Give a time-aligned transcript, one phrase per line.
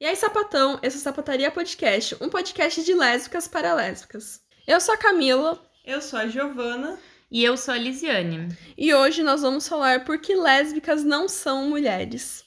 [0.00, 4.40] E aí, sapatão, esse é o Sapataria Podcast, um podcast de lésbicas para lésbicas.
[4.64, 5.60] Eu sou a Camila.
[5.84, 6.96] Eu sou a Giovana.
[7.28, 8.56] E eu sou a Lisiane.
[8.76, 12.44] E hoje nós vamos falar por que lésbicas não são mulheres.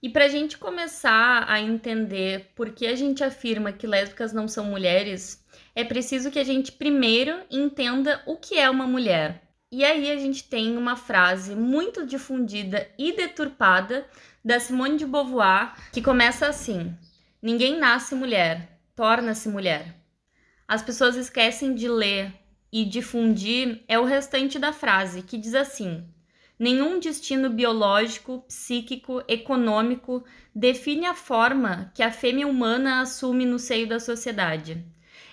[0.00, 4.64] E pra gente começar a entender por que a gente afirma que lésbicas não são
[4.66, 5.44] mulheres,
[5.80, 9.42] é preciso que a gente primeiro entenda o que é uma mulher.
[9.72, 14.06] E aí a gente tem uma frase muito difundida e deturpada
[14.44, 16.94] da Simone de Beauvoir que começa assim:
[17.40, 19.96] Ninguém nasce mulher, torna-se mulher.
[20.68, 22.30] As pessoas esquecem de ler
[22.70, 26.04] e difundir é o restante da frase, que diz assim:
[26.58, 30.22] Nenhum destino biológico, psíquico, econômico
[30.54, 34.84] define a forma que a fêmea humana assume no seio da sociedade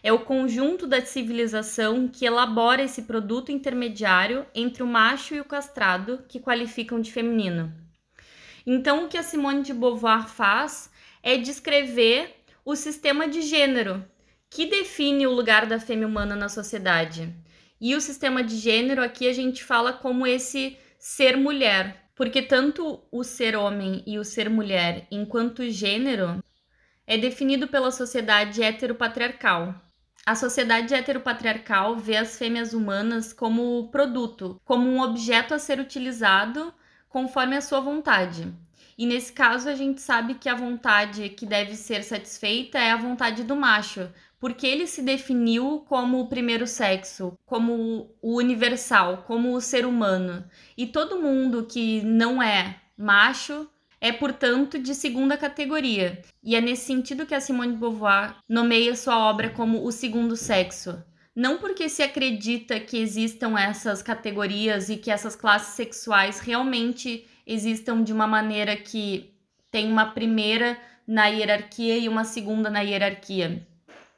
[0.07, 5.43] é o conjunto da civilização que elabora esse produto intermediário entre o macho e o
[5.43, 7.73] castrado, que qualificam de feminino.
[8.65, 10.89] Então, o que a Simone de Beauvoir faz
[11.21, 14.01] é descrever o sistema de gênero
[14.49, 17.35] que define o lugar da fêmea humana na sociedade.
[17.81, 23.03] E o sistema de gênero aqui a gente fala como esse ser mulher, porque tanto
[23.11, 26.41] o ser homem e o ser mulher, enquanto gênero,
[27.05, 29.85] é definido pela sociedade heteropatriarcal.
[30.27, 36.73] A sociedade heteropatriarcal vê as fêmeas humanas como produto, como um objeto a ser utilizado
[37.07, 38.53] conforme a sua vontade.
[38.97, 42.97] E nesse caso, a gente sabe que a vontade que deve ser satisfeita é a
[42.97, 49.53] vontade do macho, porque ele se definiu como o primeiro sexo, como o universal, como
[49.53, 50.43] o ser humano.
[50.77, 53.65] E todo mundo que não é macho
[53.99, 56.21] é, portanto, de segunda categoria.
[56.43, 60.35] E é nesse sentido que a Simone de Beauvoir nomeia sua obra como o segundo
[60.35, 61.03] sexo.
[61.35, 68.03] Não porque se acredita que existam essas categorias e que essas classes sexuais realmente existam
[68.03, 69.33] de uma maneira que
[69.71, 73.65] tem uma primeira na hierarquia e uma segunda na hierarquia.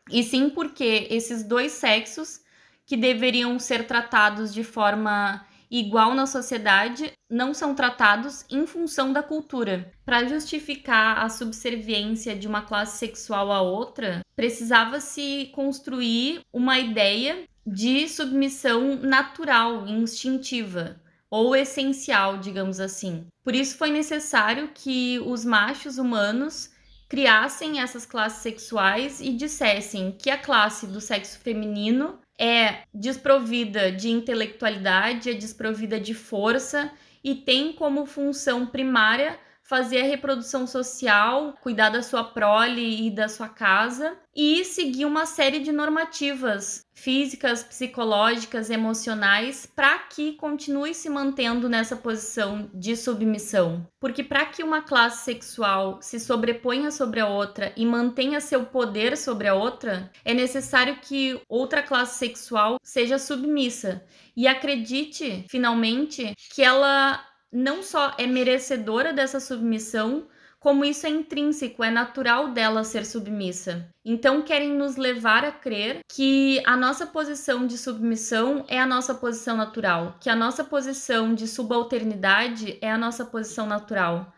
[0.09, 2.41] E sim porque esses dois sexos
[2.85, 9.21] que deveriam ser tratados de forma igual na sociedade não são tratados em função da
[9.21, 9.91] cultura.
[10.05, 18.07] Para justificar a subserviência de uma classe sexual à outra, precisava-se construir uma ideia de
[18.09, 23.27] submissão natural, instintiva ou essencial, digamos assim.
[23.43, 26.71] Por isso foi necessário que os machos humanos
[27.07, 34.09] criassem essas classes sexuais e dissessem que a classe do sexo feminino é desprovida de
[34.09, 36.89] intelectualidade, é desprovida de força
[37.21, 39.37] e tem como função primária
[39.69, 45.27] fazer a reprodução social, cuidar da sua prole e da sua casa e seguir uma
[45.27, 53.87] série de normativas físicas, psicológicas, emocionais para que continue se mantendo nessa posição de submissão.
[53.99, 59.15] Porque para que uma classe sexual se sobreponha sobre a outra e mantenha seu poder
[59.15, 64.03] sobre a outra, é necessário que outra classe sexual seja submissa
[64.35, 70.27] e acredite finalmente que ela não só é merecedora dessa submissão,
[70.59, 73.87] como isso é intrínseco, é natural dela ser submissa.
[74.03, 79.15] Então querem nos levar a crer que a nossa posição de submissão é a nossa
[79.15, 84.33] posição natural, que a nossa posição de subalternidade é a nossa posição natural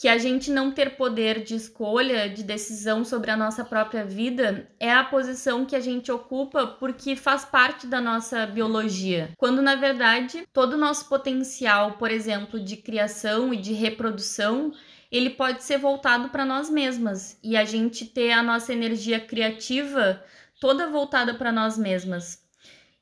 [0.00, 4.66] que a gente não ter poder de escolha, de decisão sobre a nossa própria vida,
[4.80, 9.30] é a posição que a gente ocupa porque faz parte da nossa biologia.
[9.36, 14.72] Quando na verdade todo o nosso potencial, por exemplo, de criação e de reprodução,
[15.12, 20.24] ele pode ser voltado para nós mesmas e a gente ter a nossa energia criativa
[20.58, 22.42] toda voltada para nós mesmas.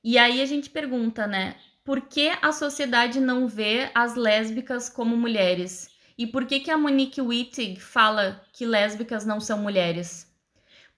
[0.02, 1.54] E aí a gente pergunta, né?
[1.84, 5.96] Por que a sociedade não vê as lésbicas como mulheres?
[6.18, 10.26] E por que, que a Monique Wittig fala que lésbicas não são mulheres?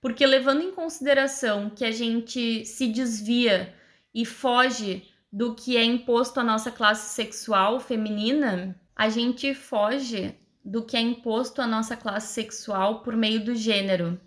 [0.00, 3.74] Porque levando em consideração que a gente se desvia
[4.14, 10.34] e foge do que é imposto à nossa classe sexual feminina, a gente foge
[10.64, 14.18] do que é imposto à nossa classe sexual por meio do gênero.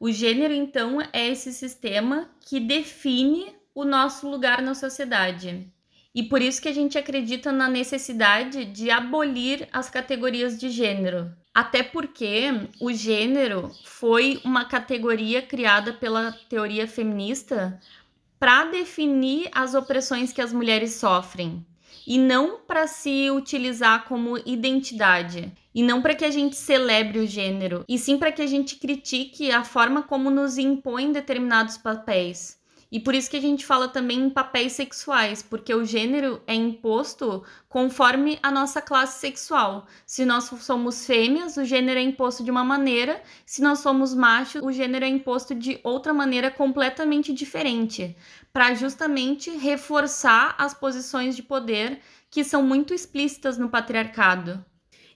[0.00, 5.72] O gênero, então, é esse sistema que define o nosso lugar na sociedade.
[6.14, 11.32] E por isso que a gente acredita na necessidade de abolir as categorias de gênero.
[11.52, 12.50] Até porque
[12.80, 17.80] o gênero foi uma categoria criada pela teoria feminista
[18.38, 21.66] para definir as opressões que as mulheres sofrem
[22.06, 25.50] e não para se utilizar como identidade.
[25.74, 28.76] E não para que a gente celebre o gênero, e sim para que a gente
[28.76, 32.62] critique a forma como nos impõem determinados papéis
[32.94, 36.54] E por isso que a gente fala também em papéis sexuais, porque o gênero é
[36.54, 39.88] imposto conforme a nossa classe sexual.
[40.06, 44.62] Se nós somos fêmeas, o gênero é imposto de uma maneira, se nós somos machos,
[44.62, 48.16] o gênero é imposto de outra maneira completamente diferente,
[48.52, 51.98] para justamente reforçar as posições de poder
[52.30, 54.64] que são muito explícitas no patriarcado.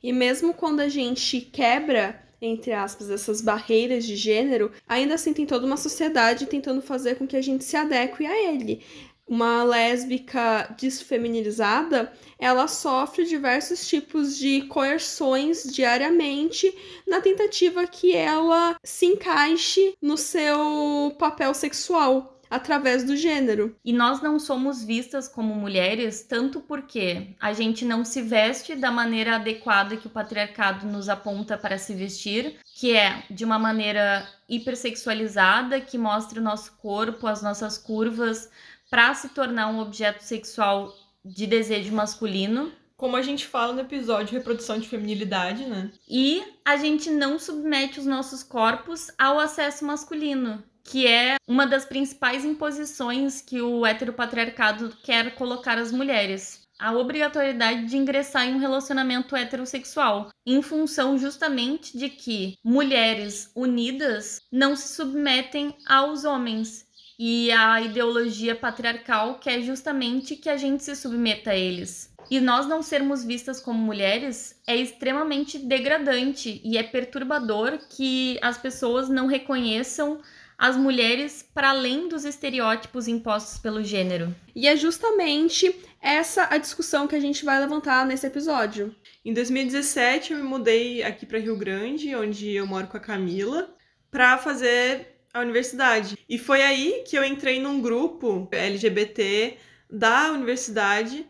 [0.03, 5.47] E mesmo quando a gente quebra entre aspas, essas barreiras de gênero, ainda assim tem
[5.47, 8.83] toda uma sociedade tentando fazer com que a gente se adeque a ele.
[9.27, 16.75] Uma lésbica desfeminilizada, ela sofre diversos tipos de coerções diariamente
[17.07, 23.77] na tentativa que ela se encaixe no seu papel sexual através do gênero.
[23.85, 28.91] E nós não somos vistas como mulheres tanto porque a gente não se veste da
[28.91, 34.27] maneira adequada que o patriarcado nos aponta para se vestir, que é de uma maneira
[34.49, 38.51] hipersexualizada, que mostra o nosso corpo, as nossas curvas,
[38.91, 40.95] para se tornar um objeto sexual
[41.25, 42.73] de desejo masculino.
[42.97, 45.93] Como a gente fala no episódio Reprodução de Feminilidade, né?
[46.09, 51.85] E a gente não submete os nossos corpos ao acesso masculino que é uma das
[51.85, 56.63] principais imposições que o heteropatriarcado quer colocar às mulheres.
[56.79, 64.41] A obrigatoriedade de ingressar em um relacionamento heterossexual, em função justamente de que mulheres unidas
[64.51, 66.87] não se submetem aos homens.
[67.19, 72.15] E a ideologia patriarcal quer justamente que a gente se submeta a eles.
[72.31, 78.57] E nós não sermos vistas como mulheres é extremamente degradante e é perturbador que as
[78.57, 80.21] pessoas não reconheçam
[80.59, 84.35] as mulheres para além dos estereótipos impostos pelo gênero.
[84.57, 85.73] E é justamente
[86.03, 88.95] essa a discussão que a gente vai levantar nesse episódio.
[89.25, 93.73] Em 2017 eu me mudei aqui para Rio Grande, onde eu moro com a Camila,
[94.11, 96.19] para fazer a universidade.
[96.29, 99.57] E foi aí que eu entrei num grupo LGBT
[99.89, 101.25] da universidade,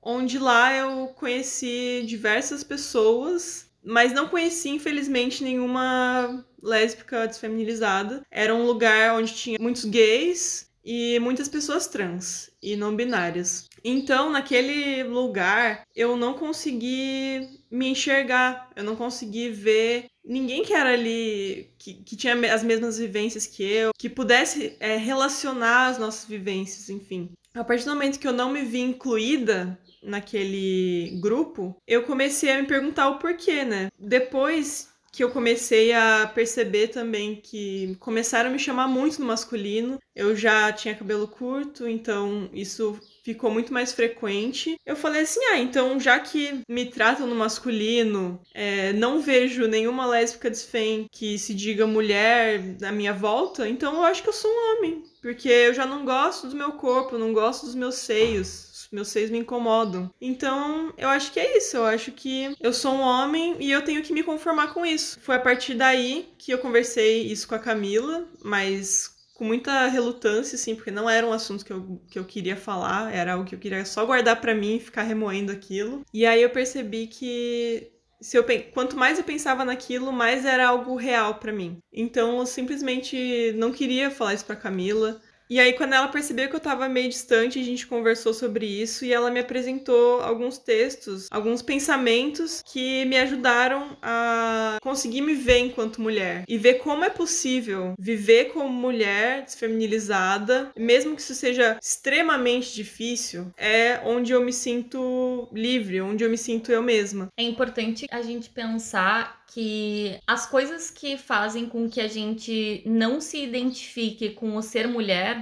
[0.00, 8.22] onde lá eu conheci diversas pessoas mas não conheci, infelizmente, nenhuma lésbica desfeminilizada.
[8.30, 13.66] Era um lugar onde tinha muitos gays e muitas pessoas trans e não binárias.
[13.82, 20.92] Então, naquele lugar, eu não consegui me enxergar, eu não consegui ver ninguém que era
[20.92, 26.28] ali, que, que tinha as mesmas vivências que eu, que pudesse é, relacionar as nossas
[26.28, 27.30] vivências, enfim.
[27.54, 32.60] A partir do momento que eu não me vi incluída naquele grupo, eu comecei a
[32.60, 33.88] me perguntar o porquê, né?
[33.98, 39.98] Depois que eu comecei a perceber também que começaram a me chamar muito no masculino.
[40.14, 44.76] Eu já tinha cabelo curto, então isso ficou muito mais frequente.
[44.86, 50.06] Eu falei assim: ah, então já que me tratam no masculino, é, não vejo nenhuma
[50.06, 54.50] lésbica desfém que se diga mulher na minha volta, então eu acho que eu sou
[54.50, 55.02] um homem.
[55.20, 59.30] Porque eu já não gosto do meu corpo, não gosto dos meus seios meus seios
[59.30, 60.10] me incomodam.
[60.20, 61.76] Então, eu acho que é isso.
[61.76, 65.18] Eu acho que eu sou um homem e eu tenho que me conformar com isso.
[65.20, 70.56] Foi a partir daí que eu conversei isso com a Camila, mas com muita relutância,
[70.56, 73.54] assim, porque não era um assunto que eu, que eu queria falar, era algo que
[73.54, 76.04] eu queria só guardar para mim e ficar remoendo aquilo.
[76.12, 80.96] E aí eu percebi que se eu quanto mais eu pensava naquilo, mais era algo
[80.96, 81.78] real para mim.
[81.92, 85.20] Então eu simplesmente não queria falar isso para Camila.
[85.50, 89.04] E aí, quando ela percebeu que eu tava meio distante, a gente conversou sobre isso
[89.04, 95.58] e ela me apresentou alguns textos, alguns pensamentos que me ajudaram a conseguir me ver
[95.58, 101.78] enquanto mulher e ver como é possível viver como mulher desfeminilizada, mesmo que isso seja
[101.82, 107.28] extremamente difícil, é onde eu me sinto livre, onde eu me sinto eu mesma.
[107.38, 113.20] É importante a gente pensar que as coisas que fazem com que a gente não
[113.20, 115.37] se identifique com o ser mulher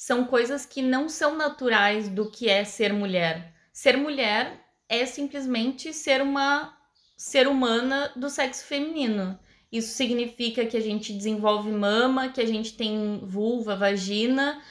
[0.00, 3.52] são coisas que não são naturais do que é ser mulher.
[3.70, 6.74] Ser mulher é simplesmente ser uma
[7.18, 9.38] ser humana do sexo feminino.
[9.70, 14.62] Isso significa que a gente desenvolve mama, que a gente tem vulva, vagina,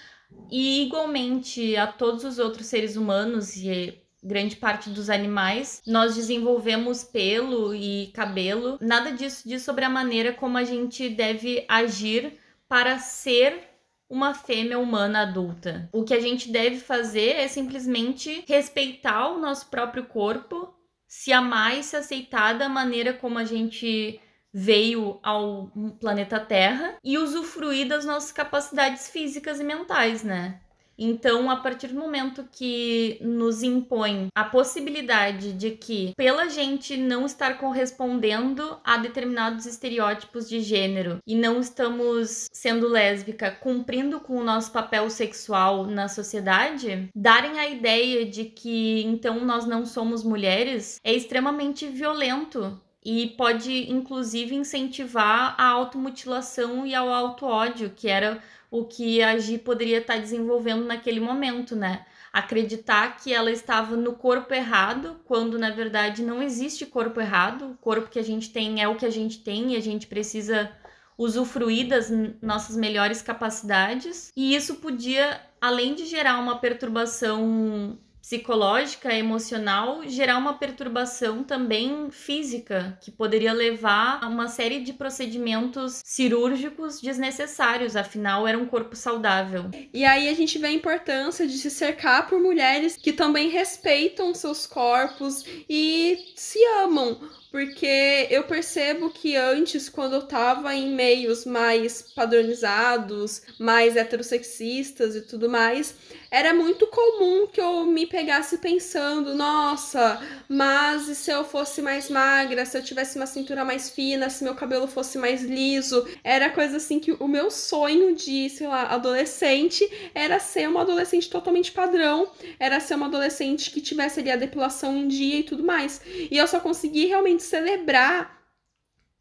[0.50, 7.03] e igualmente a todos os outros seres humanos e grande parte dos animais, nós desenvolvemos
[7.03, 8.79] pelo e cabelo.
[8.81, 13.68] Nada disso diz sobre a maneira como a gente deve agir para ser
[14.09, 15.87] uma fêmea humana adulta.
[15.93, 20.73] O que a gente deve fazer é simplesmente respeitar o nosso próprio corpo,
[21.07, 24.19] se amar e se aceitar da maneira como a gente
[24.51, 30.59] veio ao planeta Terra e usufruir das nossas capacidades físicas e mentais, né?
[31.01, 37.25] Então, a partir do momento que nos impõe a possibilidade de que, pela gente não
[37.25, 44.44] estar correspondendo a determinados estereótipos de gênero e não estamos sendo lésbica, cumprindo com o
[44.44, 51.00] nosso papel sexual na sociedade, darem a ideia de que então nós não somos mulheres
[51.01, 58.41] é extremamente violento e pode inclusive incentivar a automutilação e ao auto-ódio, que era
[58.72, 62.06] o que a Gi poderia estar desenvolvendo naquele momento, né?
[62.32, 67.72] Acreditar que ela estava no corpo errado, quando na verdade não existe corpo errado.
[67.72, 70.06] O corpo que a gente tem é o que a gente tem e a gente
[70.06, 70.72] precisa
[71.18, 74.32] usufruir das nossas melhores capacidades.
[74.36, 77.98] E isso podia, além de gerar uma perturbação
[78.29, 86.00] psicológica, emocional, gerar uma perturbação também física, que poderia levar a uma série de procedimentos
[86.05, 89.71] cirúrgicos desnecessários, afinal era um corpo saudável.
[89.91, 94.31] E aí a gente vê a importância de se cercar por mulheres que também respeitam
[94.36, 97.19] seus corpos e se amam
[97.51, 105.22] porque eu percebo que antes, quando eu tava em meios mais padronizados, mais heterossexistas e
[105.22, 105.96] tudo mais,
[106.29, 112.10] era muito comum que eu me pegasse pensando: nossa, mas e se eu fosse mais
[112.10, 116.08] magra, se eu tivesse uma cintura mais fina, se meu cabelo fosse mais liso?
[116.24, 121.29] Era coisa assim que o meu sonho de, sei lá, adolescente era ser uma adolescente
[121.29, 125.63] totalmente padrão, era ser uma adolescente que tivesse ali a depilação em dia e tudo
[125.63, 126.01] mais.
[126.06, 128.39] E eu só consegui realmente celebrar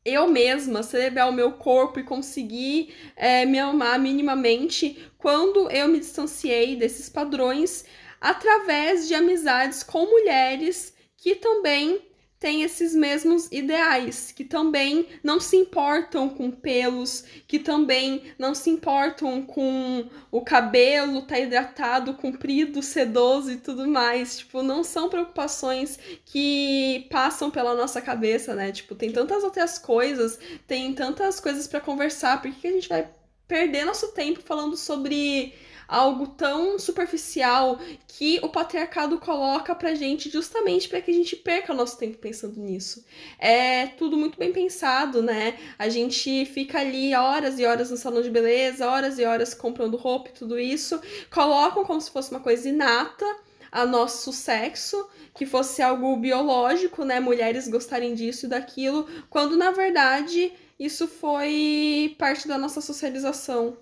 [0.05, 5.99] eu mesma, celebrar o meu corpo e conseguir é, me amar minimamente quando eu me
[5.99, 7.85] distanciei desses padrões
[8.21, 12.08] através de amizades com mulheres que também
[12.41, 18.71] têm esses mesmos ideais, que também não se importam com pelos, que também não se
[18.71, 24.39] importam com o cabelo tá hidratado, comprido, sedoso e tudo mais.
[24.39, 28.71] Tipo, não são preocupações que passam pela nossa cabeça, né?
[28.71, 32.89] Tipo, tem tantas outras coisas, tem tantas coisas para conversar, por que, que a gente
[32.89, 33.09] vai
[33.49, 35.55] perder nosso tempo falando sobre
[35.89, 41.73] algo tão superficial que o patriarcado coloca pra gente justamente para que a gente perca
[41.73, 43.03] o nosso tempo pensando nisso.
[43.39, 45.59] É tudo muito bem pensado, né?
[45.79, 49.97] A gente fica ali horas e horas no salão de beleza, horas e horas comprando
[49.97, 53.25] roupa e tudo isso, colocam como se fosse uma coisa inata
[53.73, 57.21] a nosso sexo, que fosse algo biológico, né?
[57.21, 63.77] Mulheres gostarem disso e daquilo, quando na verdade isso foi parte da nossa socialização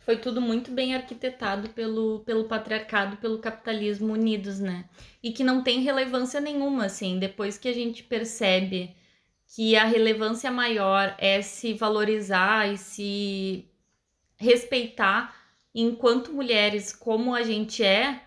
[0.00, 4.86] foi tudo muito bem arquitetado pelo, pelo patriarcado, pelo capitalismo unidos, né?
[5.22, 8.94] E que não tem relevância nenhuma, assim, depois que a gente percebe
[9.54, 13.68] que a relevância maior é se valorizar e se
[14.36, 15.34] respeitar
[15.74, 18.22] enquanto mulheres como a gente é,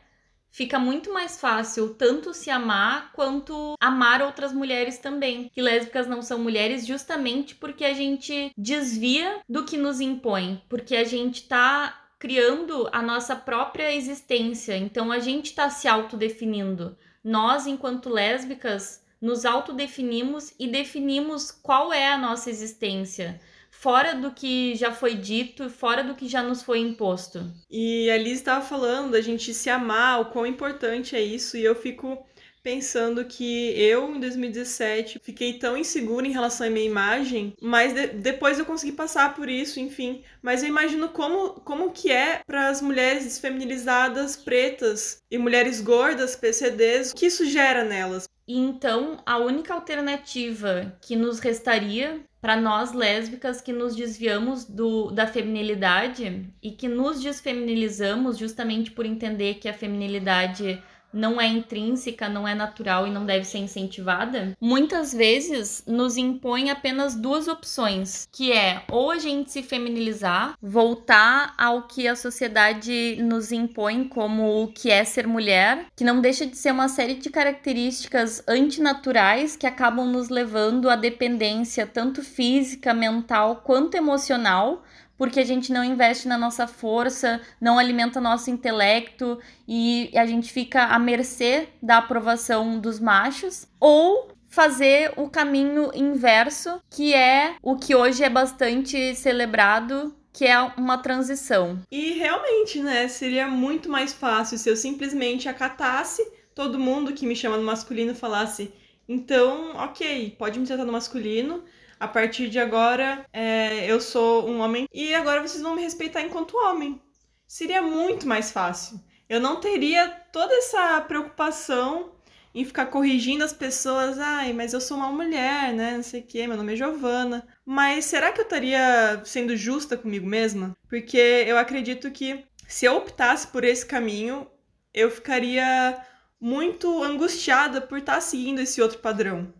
[0.53, 5.50] fica muito mais fácil tanto se amar quanto amar outras mulheres também.
[5.53, 10.95] Que lésbicas não são mulheres justamente porque a gente desvia do que nos impõe, porque
[10.95, 14.77] a gente tá criando a nossa própria existência.
[14.77, 16.95] Então a gente está se autodefinindo.
[17.24, 23.41] Nós, enquanto lésbicas, nos autodefinimos e definimos qual é a nossa existência
[23.83, 27.51] fora do que já foi dito, fora do que já nos foi imposto.
[27.69, 31.65] E a Liz estava falando da gente se amar, o quão importante é isso, e
[31.65, 32.25] eu fico
[32.63, 38.07] pensando que eu, em 2017, fiquei tão insegura em relação à minha imagem, mas de
[38.07, 40.23] depois eu consegui passar por isso, enfim.
[40.41, 46.37] Mas eu imagino como, como que é para as mulheres desfeminizadas, pretas e mulheres gordas,
[46.37, 48.29] PCDs, o que isso gera nelas.
[48.47, 55.25] Então, a única alternativa que nos restaria para nós lésbicas que nos desviamos do, da
[55.25, 60.83] feminilidade e que nos desfeminilizamos justamente por entender que a feminilidade
[61.13, 66.70] não é intrínseca, não é natural e não deve ser incentivada, muitas vezes nos impõe
[66.70, 73.17] apenas duas opções, que é ou a gente se feminilizar, voltar ao que a sociedade
[73.22, 77.15] nos impõe como o que é ser mulher, que não deixa de ser uma série
[77.15, 84.84] de características antinaturais que acabam nos levando à dependência tanto física, mental quanto emocional
[85.17, 90.51] porque a gente não investe na nossa força, não alimenta nosso intelecto e a gente
[90.51, 97.75] fica à mercê da aprovação dos machos, ou fazer o caminho inverso, que é o
[97.75, 101.79] que hoje é bastante celebrado, que é uma transição.
[101.91, 107.36] E realmente, né, seria muito mais fácil se eu simplesmente acatasse todo mundo que me
[107.36, 108.72] chama no masculino falasse:
[109.10, 111.63] "Então, OK, pode me tratar no masculino,
[112.00, 116.21] a partir de agora é, eu sou um homem e agora vocês vão me respeitar
[116.21, 117.01] enquanto homem.
[117.47, 119.00] seria muito mais fácil.
[119.29, 122.12] Eu não teria toda essa preocupação
[122.53, 124.19] em ficar corrigindo as pessoas.
[124.19, 125.95] Ai, mas eu sou uma mulher, né?
[125.95, 127.47] Não sei o quê, meu nome é Giovana.
[127.65, 130.75] Mas será que eu estaria sendo justa comigo mesma?
[130.88, 134.47] Porque eu acredito que se eu optasse por esse caminho,
[134.93, 135.97] eu ficaria
[136.39, 139.53] muito angustiada por estar seguindo esse outro padrão.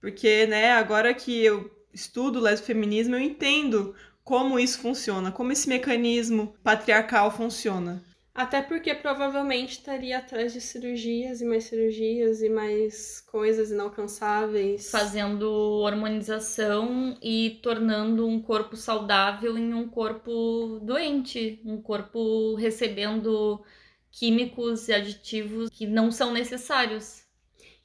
[0.00, 6.54] Porque, né, agora que eu estudo lesbofeminismo, eu entendo como isso funciona, como esse mecanismo
[6.62, 8.02] patriarcal funciona.
[8.32, 14.90] Até porque provavelmente estaria atrás de cirurgias e mais cirurgias e mais coisas inalcançáveis.
[14.90, 23.62] Fazendo hormonização e tornando um corpo saudável em um corpo doente, um corpo recebendo
[24.12, 27.24] químicos e aditivos que não são necessários.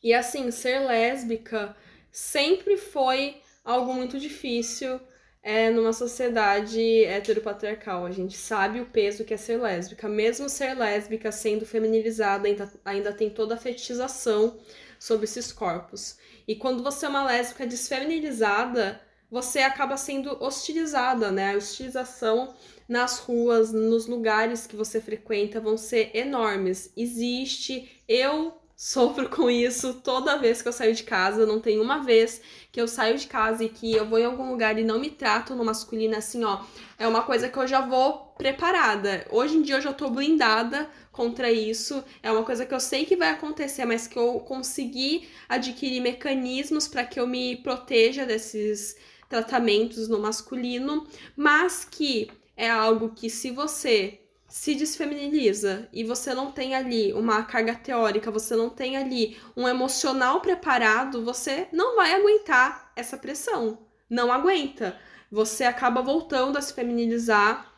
[0.02, 1.76] E assim, ser lésbica
[2.16, 5.02] sempre foi algo muito difícil
[5.44, 8.06] é numa sociedade heteropatriarcal.
[8.06, 10.08] A gente sabe o peso que é ser lésbica.
[10.08, 14.58] Mesmo ser lésbica sendo feminilizada, ainda, ainda tem toda a fetichização
[14.98, 16.18] sobre esses corpos.
[16.48, 21.54] E quando você é uma lésbica desfeminilizada, você acaba sendo hostilizada, né?
[21.54, 22.56] A hostilização
[22.88, 26.92] nas ruas, nos lugares que você frequenta vão ser enormes.
[26.96, 31.46] Existe, eu sofro com isso toda vez que eu saio de casa.
[31.46, 32.41] Não tem uma vez
[32.72, 35.10] que eu saio de casa e que eu vou em algum lugar e não me
[35.10, 36.62] trato no masculino assim, ó.
[37.00, 39.25] É uma coisa que eu já vou preparada.
[39.32, 42.03] Hoje em dia eu já tô blindada contra isso.
[42.22, 46.88] É uma coisa que eu sei que vai acontecer, mas que eu consegui adquirir mecanismos
[46.88, 48.98] para que eu me proteja desses
[49.29, 54.20] tratamentos no masculino, mas que é algo que se você
[54.56, 59.68] se desfeminiliza e você não tem ali uma carga teórica, você não tem ali um
[59.68, 63.86] emocional preparado, você não vai aguentar essa pressão.
[64.10, 64.98] Não aguenta.
[65.30, 67.70] Você acaba voltando a se feminilizar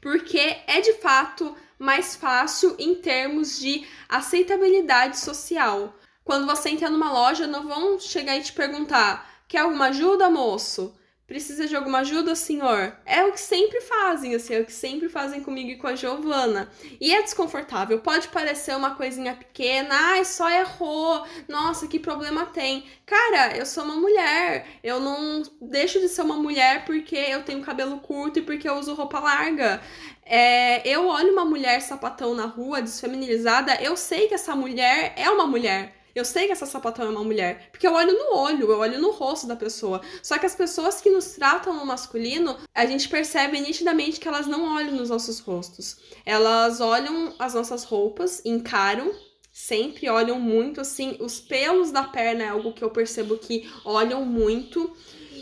[0.00, 5.94] porque é de fato mais fácil em termos de aceitabilidade social.
[6.24, 10.98] Quando você entra numa loja, não vão chegar e te perguntar: quer alguma ajuda, moço?
[11.26, 12.96] Precisa de alguma ajuda, senhor?
[13.04, 15.96] É o que sempre fazem, assim, é o que sempre fazem comigo e com a
[15.96, 16.70] Giovana.
[17.00, 17.98] E é desconfortável.
[17.98, 21.26] Pode parecer uma coisinha pequena, ai, só errou.
[21.48, 22.84] Nossa, que problema tem?
[23.04, 24.68] Cara, eu sou uma mulher.
[24.84, 28.76] Eu não deixo de ser uma mulher porque eu tenho cabelo curto e porque eu
[28.76, 29.80] uso roupa larga.
[30.24, 35.28] É, eu olho uma mulher sapatão na rua, desfeminilizada, eu sei que essa mulher é
[35.30, 35.95] uma mulher.
[36.16, 38.98] Eu sei que essa sapatão é uma mulher, porque eu olho no olho, eu olho
[38.98, 40.00] no rosto da pessoa.
[40.22, 44.46] Só que as pessoas que nos tratam no masculino, a gente percebe nitidamente que elas
[44.46, 45.98] não olham nos nossos rostos.
[46.24, 49.12] Elas olham as nossas roupas, encaram
[49.52, 54.22] sempre olham muito assim, os pelos da perna é algo que eu percebo que olham
[54.22, 54.94] muito.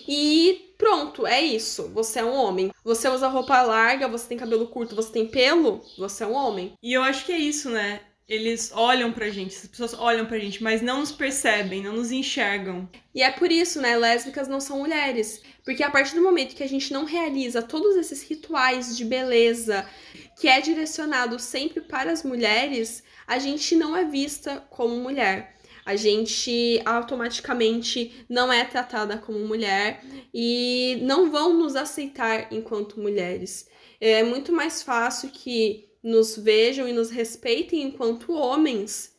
[0.07, 1.91] E pronto, é isso.
[1.93, 2.73] Você é um homem.
[2.85, 6.75] Você usa roupa larga, você tem cabelo curto, você tem pelo, você é um homem.
[6.81, 8.03] E eu acho que é isso, né?
[8.29, 12.11] Eles olham pra gente, as pessoas olham pra gente, mas não nos percebem, não nos
[12.11, 12.89] enxergam.
[13.15, 15.43] E é por isso, né, lésbicas não são mulheres.
[15.63, 19.89] Porque a partir do momento que a gente não realiza todos esses rituais de beleza,
[20.39, 25.55] que é direcionado sempre para as mulheres, a gente não é vista como mulher.
[25.85, 33.69] A gente automaticamente não é tratada como mulher e não vão nos aceitar enquanto mulheres.
[34.01, 39.17] É muito mais fácil que nos vejam e nos respeitem enquanto homens,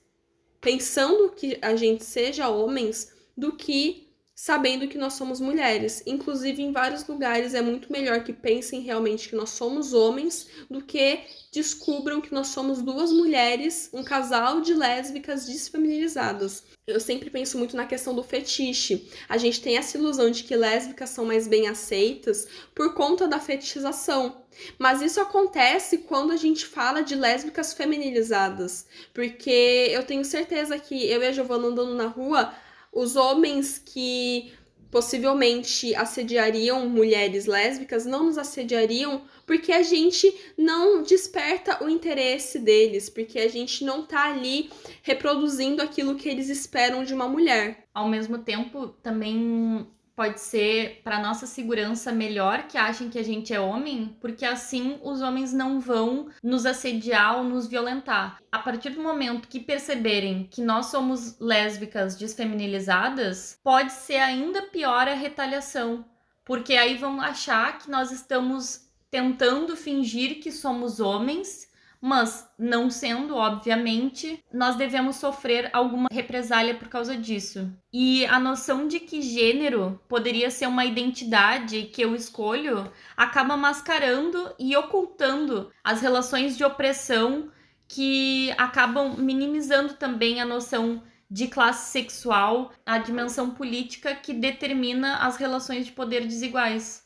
[0.61, 4.04] pensando que a gente seja homens, do que
[4.35, 6.03] sabendo que nós somos mulheres.
[6.05, 10.83] Inclusive, em vários lugares é muito melhor que pensem realmente que nós somos homens do
[10.83, 11.21] que
[11.53, 16.63] descubram que nós somos duas mulheres, um casal de lésbicas desfamiliarizadas.
[16.85, 19.09] Eu sempre penso muito na questão do fetiche.
[19.29, 22.45] A gente tem essa ilusão de que lésbicas são mais bem aceitas
[22.75, 24.43] por conta da fetichização.
[24.77, 28.85] Mas isso acontece quando a gente fala de lésbicas feminilizadas.
[29.13, 32.53] Porque eu tenho certeza que eu e a Giovana andando na rua,
[32.95, 34.53] os homens que
[34.89, 43.09] possivelmente assediariam mulheres lésbicas não nos assediariam porque a gente não desperta o interesse deles,
[43.09, 44.69] porque a gente não tá ali
[45.03, 47.85] reproduzindo aquilo que eles esperam de uma mulher.
[47.93, 53.53] Ao mesmo tempo, também pode ser para nossa segurança melhor que achem que a gente
[53.53, 58.39] é homem, porque assim os homens não vão nos assediar ou nos violentar.
[58.51, 65.07] A partir do momento que perceberem que nós somos lésbicas desfeminilizadas, pode ser ainda pior
[65.07, 66.05] a retaliação,
[66.45, 71.67] porque aí vão achar que nós estamos tentando fingir que somos homens
[72.07, 77.67] Mas, não sendo, obviamente, nós devemos sofrer alguma represália por causa disso.
[77.91, 84.53] E a noção de que gênero poderia ser uma identidade que eu escolho acaba mascarando
[84.59, 87.49] e ocultando as relações de opressão
[87.87, 95.37] que acabam minimizando também a noção de classe sexual, a dimensão política que determina as
[95.37, 97.04] relações de poder desiguais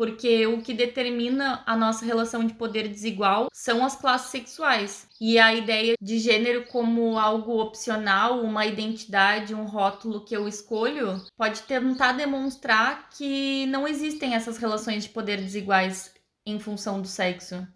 [0.00, 5.06] porque o que determina a nossa relação de poder desigual são as classes sexuais.
[5.20, 11.22] E a ideia de gênero como algo opcional, uma identidade, um rótulo que eu escolho,
[11.36, 16.14] pode tentar demonstrar que não existem essas relações de poder desiguais
[16.46, 17.68] em função do sexo.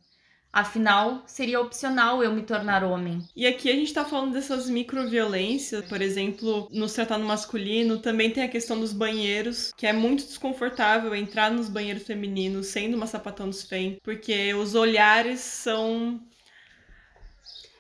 [0.54, 3.20] Afinal, seria opcional eu me tornar homem.
[3.34, 8.30] E aqui a gente tá falando dessas microviolências, por exemplo, no tratar no masculino, também
[8.30, 13.08] tem a questão dos banheiros, que é muito desconfortável entrar nos banheiros femininos sendo uma
[13.08, 16.20] sapatão dos FEM, porque os olhares são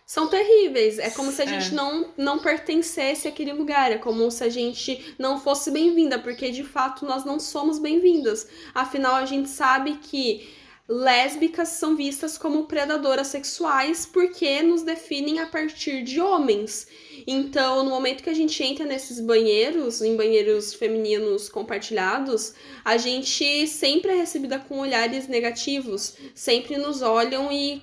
[0.04, 0.98] são terríveis.
[0.98, 1.76] É como se a gente é.
[1.76, 3.92] não, não pertencesse àquele lugar.
[3.92, 8.48] É como se a gente não fosse bem-vinda, porque de fato nós não somos bem-vindas.
[8.74, 15.46] Afinal, a gente sabe que lésbicas são vistas como predadoras sexuais porque nos definem a
[15.46, 16.86] partir de homens.
[17.26, 23.66] Então, no momento que a gente entra nesses banheiros, em banheiros femininos compartilhados, a gente
[23.66, 27.82] sempre é recebida com olhares negativos, sempre nos olham e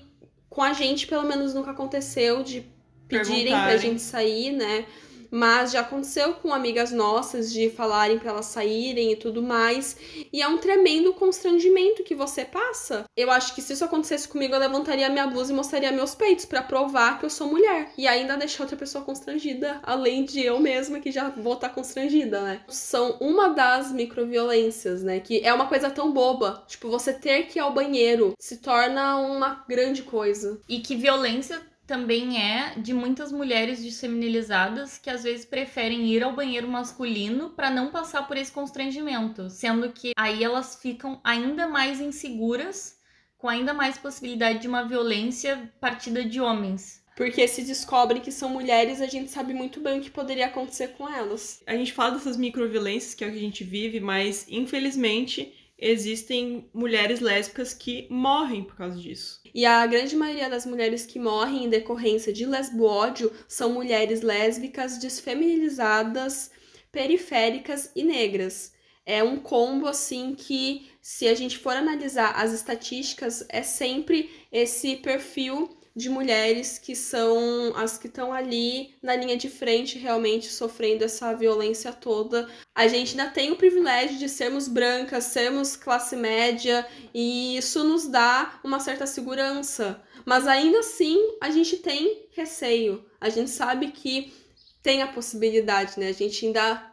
[0.49, 2.65] com a gente, pelo menos, nunca aconteceu de
[3.07, 4.85] pedirem pra gente sair, né?
[5.32, 9.96] Mas já aconteceu com amigas nossas de falarem para elas saírem e tudo mais.
[10.32, 13.06] E é um tremendo constrangimento que você passa.
[13.15, 16.46] Eu acho que se isso acontecesse comigo, eu levantaria minha blusa e mostraria meus peitos
[16.46, 20.60] para provar que eu sou mulher e ainda deixar outra pessoa constrangida, além de eu
[20.60, 22.62] mesma que já vou estar tá constrangida, né?
[22.67, 25.20] São uma das microviolências, né?
[25.20, 29.17] Que é uma coisa tão boba, tipo você ter que ir ao banheiro se torna
[29.17, 30.60] uma grande coisa.
[30.67, 36.34] E que violência também é de muitas mulheres desfeminilizadas que às vezes preferem ir ao
[36.34, 41.99] banheiro masculino para não passar por esse constrangimento, sendo que aí elas ficam ainda mais
[41.99, 42.97] inseguras,
[43.38, 47.04] com ainda mais possibilidade de uma violência partida de homens.
[47.17, 50.93] Porque se descobrem que são mulheres, a gente sabe muito bem o que poderia acontecer
[50.97, 51.62] com elas.
[51.67, 56.70] A gente fala dessas microviolências que é o que a gente vive, mas infelizmente existem
[56.72, 59.41] mulheres lésbicas que morrem por causa disso.
[59.54, 65.00] E a grande maioria das mulheres que morrem em decorrência de lesboódio são mulheres lésbicas
[65.00, 66.52] desfeminilizadas,
[66.91, 68.74] periféricas e negras.
[69.04, 74.98] É um combo assim que, se a gente for analisar as estatísticas, é sempre esse
[74.98, 81.04] perfil de mulheres que são as que estão ali na linha de frente realmente sofrendo
[81.04, 82.49] essa violência toda.
[82.73, 88.08] A gente ainda tem o privilégio de sermos brancas, sermos classe média e isso nos
[88.08, 90.01] dá uma certa segurança.
[90.25, 93.06] Mas ainda assim, a gente tem receio.
[93.19, 94.34] A gente sabe que
[94.82, 96.08] tem a possibilidade, né?
[96.08, 96.90] A gente ainda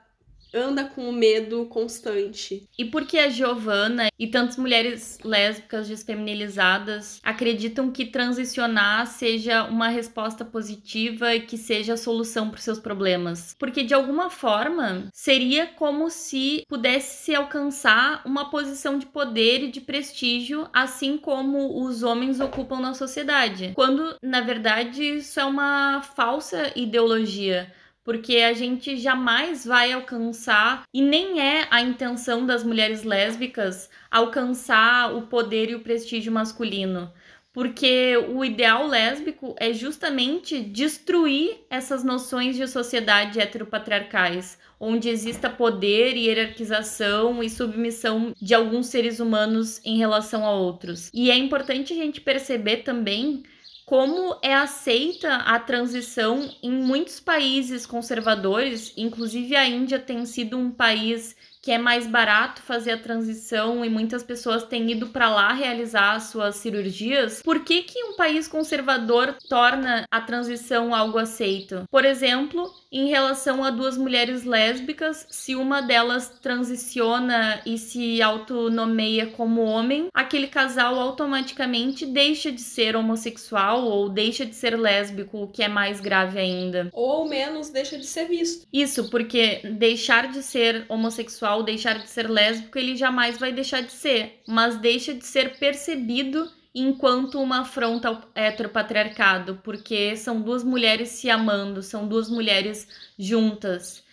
[0.52, 2.68] anda com o medo constante.
[2.78, 10.44] E porque a Giovanna e tantas mulheres lésbicas desfeminilizadas acreditam que transicionar seja uma resposta
[10.44, 13.54] positiva e que seja a solução para os seus problemas?
[13.58, 19.70] Porque de alguma forma seria como se pudesse se alcançar uma posição de poder e
[19.70, 23.72] de prestígio, assim como os homens ocupam na sociedade.
[23.74, 27.72] Quando na verdade isso é uma falsa ideologia
[28.08, 35.14] porque a gente jamais vai alcançar, e nem é a intenção das mulheres lésbicas alcançar
[35.14, 37.12] o poder e o prestígio masculino.
[37.52, 46.16] Porque o ideal lésbico é justamente destruir essas noções de sociedade heteropatriarcais, onde exista poder
[46.16, 51.10] e hierarquização e submissão de alguns seres humanos em relação a outros.
[51.12, 53.42] E é importante a gente perceber também
[53.88, 60.70] como é aceita a transição em muitos países conservadores, inclusive a Índia tem sido um
[60.70, 65.52] país que é mais barato fazer a transição e muitas pessoas têm ido para lá
[65.52, 71.84] realizar suas cirurgias, por que, que um país conservador torna a transição algo aceito?
[71.90, 79.26] Por exemplo, em relação a duas mulheres lésbicas, se uma delas transiciona e se autonomeia
[79.26, 85.48] como homem, aquele casal automaticamente deixa de ser homossexual ou deixa de ser lésbico, o
[85.48, 86.88] que é mais grave ainda.
[86.92, 88.66] Ou ao menos deixa de ser visto.
[88.72, 93.92] Isso, porque deixar de ser homossexual, deixar de ser lésbico, ele jamais vai deixar de
[93.92, 101.10] ser, mas deixa de ser percebido enquanto uma afronta ao heteropatriarcado, porque são duas mulheres
[101.10, 104.04] se amando, são duas mulheres juntas.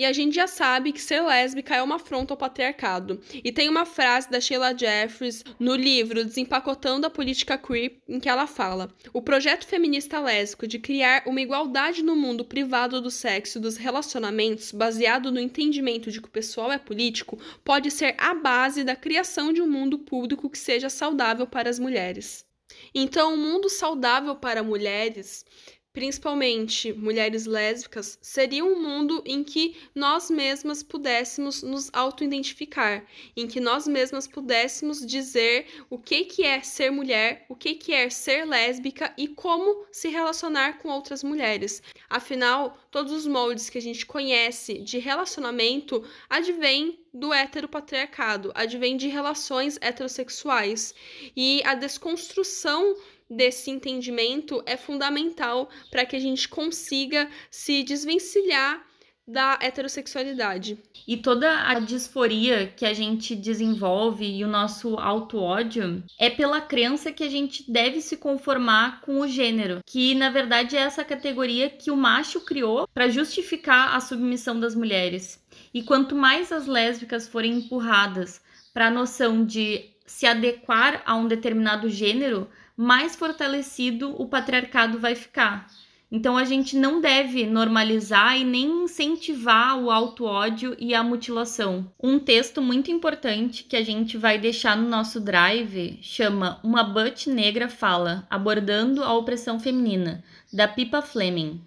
[0.00, 3.20] E a gente já sabe que ser lésbica é uma afronta ao patriarcado.
[3.44, 8.26] E tem uma frase da Sheila Jeffries no livro Desempacotando a Política Queer, em que
[8.26, 13.58] ela fala: O projeto feminista lésbico de criar uma igualdade no mundo privado do sexo
[13.58, 18.32] e dos relacionamentos, baseado no entendimento de que o pessoal é político, pode ser a
[18.32, 22.46] base da criação de um mundo público que seja saudável para as mulheres.
[22.94, 25.44] Então, um mundo saudável para mulheres
[25.92, 33.04] principalmente mulheres lésbicas, seria um mundo em que nós mesmas pudéssemos nos auto-identificar,
[33.36, 37.92] em que nós mesmas pudéssemos dizer o que, que é ser mulher, o que, que
[37.92, 41.82] é ser lésbica e como se relacionar com outras mulheres.
[42.08, 49.08] Afinal, todos os moldes que a gente conhece de relacionamento advêm do heteropatriarcado, advém de
[49.08, 50.94] relações heterossexuais.
[51.36, 52.96] E a desconstrução
[53.30, 58.84] desse entendimento é fundamental para que a gente consiga se desvencilhar
[59.30, 60.78] da heterossexualidade.
[61.06, 67.12] E toda a disforia que a gente desenvolve e o nosso auto-ódio é pela crença
[67.12, 71.70] que a gente deve se conformar com o gênero, que na verdade é essa categoria
[71.70, 75.40] que o macho criou para justificar a submissão das mulheres.
[75.72, 78.42] E quanto mais as lésbicas forem empurradas
[78.74, 82.48] para a noção de se adequar a um determinado gênero,
[82.80, 85.66] mais fortalecido o patriarcado vai ficar.
[86.10, 91.92] Então a gente não deve normalizar e nem incentivar o auto-ódio e a mutilação.
[92.02, 97.28] Um texto muito importante que a gente vai deixar no nosso drive chama Uma Butt
[97.28, 101.60] Negra Fala, abordando a opressão feminina, da Pipa Fleming.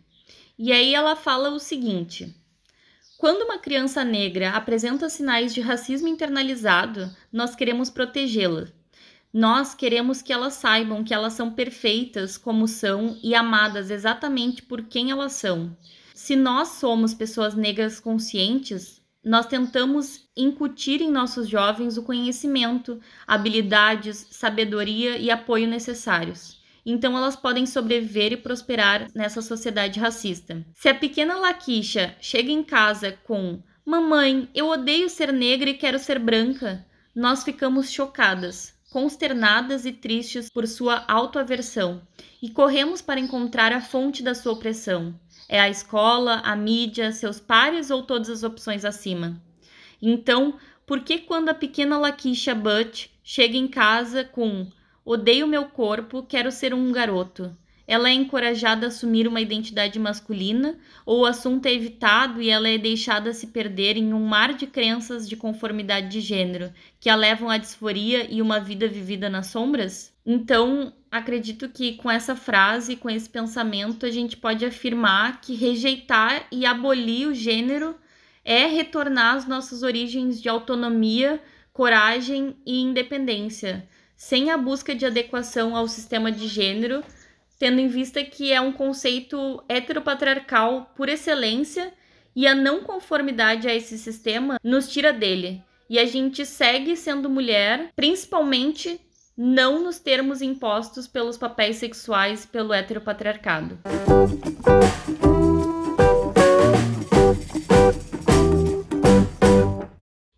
[0.57, 2.35] E aí ela fala o seguinte:
[3.19, 8.65] Quando uma criança negra apresenta sinais de racismo internalizado, nós queremos protegê-la.
[9.33, 14.83] Nós queremos que elas saibam que elas são perfeitas como são e amadas exatamente por
[14.83, 15.75] quem elas são.
[16.13, 24.27] Se nós somos pessoas negras conscientes, nós tentamos incutir em nossos jovens o conhecimento, habilidades,
[24.29, 26.61] sabedoria e apoio necessários.
[26.85, 30.63] Então elas podem sobreviver e prosperar nessa sociedade racista.
[30.75, 35.97] Se a pequena Laquisha chega em casa com Mamãe, eu odeio ser negra e quero
[35.97, 42.03] ser branca, nós ficamos chocadas consternadas e tristes por sua autoaversão,
[42.39, 45.19] e corremos para encontrar a fonte da sua opressão.
[45.49, 49.41] É a escola, a mídia, seus pares ou todas as opções acima.
[49.99, 54.67] Então, por que quando a pequena Lakeisha Butt chega em casa com
[55.03, 57.57] odeio meu corpo, quero ser um garoto?
[57.87, 62.69] Ela é encorajada a assumir uma identidade masculina, ou o assunto é evitado e ela
[62.69, 67.09] é deixada a se perder em um mar de crenças de conformidade de gênero, que
[67.09, 70.13] a levam à disforia e uma vida vivida nas sombras?
[70.25, 76.47] Então, acredito que com essa frase, com esse pensamento, a gente pode afirmar que rejeitar
[76.49, 77.95] e abolir o gênero
[78.45, 81.41] é retornar às nossas origens de autonomia,
[81.73, 87.03] coragem e independência, sem a busca de adequação ao sistema de gênero
[87.63, 91.93] tendo em vista que é um conceito heteropatriarcal por excelência
[92.35, 95.63] e a não conformidade a esse sistema nos tira dele.
[95.89, 98.99] E a gente segue sendo mulher, principalmente
[99.37, 103.79] não nos termos impostos pelos papéis sexuais pelo heteropatriarcado.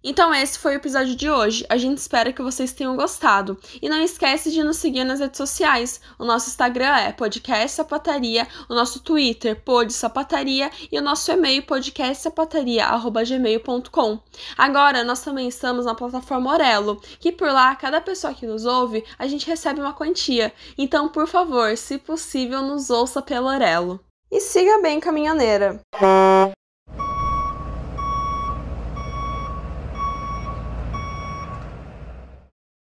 [0.07, 1.65] Então esse foi o episódio de hoje.
[1.67, 3.57] A gente espera que vocês tenham gostado.
[3.81, 5.99] E não esquece de nos seguir nas redes sociais.
[6.19, 9.91] O nosso Instagram é podcast sapataria, o nosso Twitter pod
[10.91, 14.19] e o nosso e-mail podcastsapataria@gmail.com.
[14.55, 19.03] Agora nós também estamos na plataforma Orelo, que por lá cada pessoa que nos ouve,
[19.17, 20.53] a gente recebe uma quantia.
[20.77, 23.99] Então, por favor, se possível, nos ouça pelo Orelo.
[24.31, 25.81] E siga bem caminhoneira.